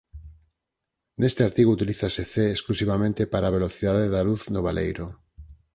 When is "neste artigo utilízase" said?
1.21-2.23